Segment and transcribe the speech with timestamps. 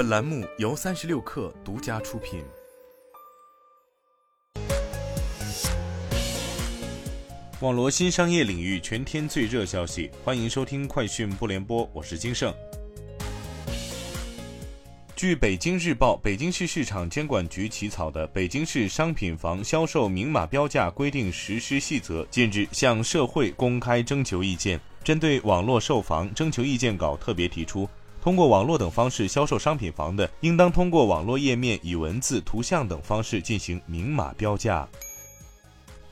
[0.00, 2.42] 本栏目由三十六氪独家出品。
[7.60, 12.50] 网络新商业领域全天最热消息，欢迎收听快讯不联播，我是金盛。
[15.14, 24.80] 据北京日报，北京市市场监管局起草的《北京市商品房销售明码标价规定实施细则》近日向社会公开征求意见。
[25.04, 27.88] 针对网络售房征求意见稿特别提出，
[28.22, 34.86] 通过网络等方式销售商品房的，应当通过网络页面以文字、图像等方式进行明码标价。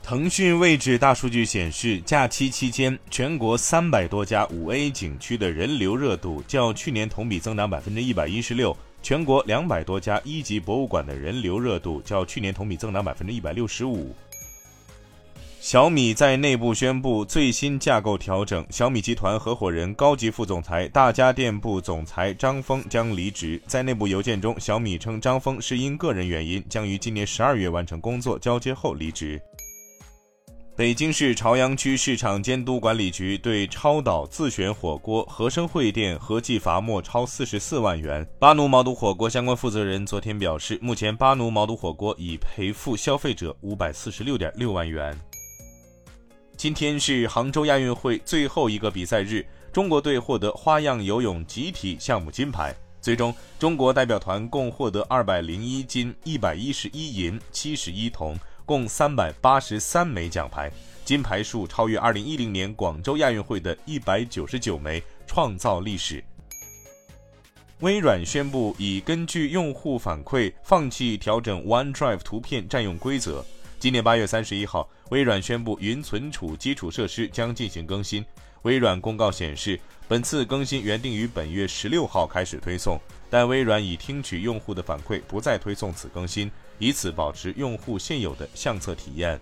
[0.01, 8.75] 腾讯位置大数据显示，假期期间，全国三百多家五 A 景区的人流热度较去年同比增长百分之一百一十六。
[9.03, 14.13] 全国两百多家一级博物馆的人流热度较去年同比增长百分之一百六十五。
[15.61, 23.61] 小米在内部宣布最新架构调整，小米集团合伙人、高级副总裁、大家电部总裁张峰将离职。
[23.67, 29.39] 在内部邮件中，小米称张峰是因个人原因，将于今年十二月完成工作交接后离职。
[30.77, 38.25] 北京市朝阳区市场监督管理局对超导自选火锅和生汇店合计罚没超四十四万元。
[38.39, 45.15] 巴奴毛肚火锅相关负责人昨天表示，目前巴奴毛肚火锅已赔付消费者五百四十六点六万元。
[46.59, 58.37] 今天是杭州亚运会最后一个比赛日，中国队获得花样游泳集体项目金牌，最终中国代表团共获得二百零一金、一百一十一银、七十一铜。
[58.65, 60.69] 共三百八十三枚奖牌，
[61.05, 66.21] 金牌数超越二零一零年广州亚运会的一百九十九枚，创造历史。
[67.79, 73.45] 微软宣布已根据用户反馈放弃调整 OneDrive 图片占用规则。
[73.79, 78.25] 今年八月三十一号，微软宣布云存储基础设施将进行更新。
[78.63, 86.51] 微软公告显示，本次更新原定于本月十六号开始推送，但微软已听取用户的反馈，不再推送此更新。
[86.77, 89.39] 以此保持用户现有的相册体验。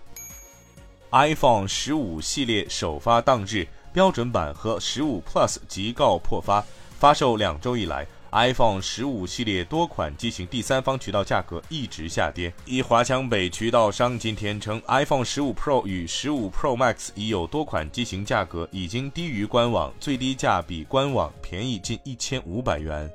[1.10, 6.64] iPhone 十五系列首发当日，标准版和十五 Plus 即告破发。
[7.00, 12.52] 发售两周以来，iPhone 十五系列多款机型第三方渠道价格一直下跌。
[12.64, 23.10] 一华强北渠道商今天称，iPhone 十五 Pro 与十五 Pro Max 已有多款机型价格已经低于官网，最低价比官网便宜近一千五百元。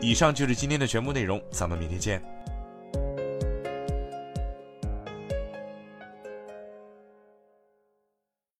[0.00, 2.33] 以上就是今天的全部内容，咱们明天见。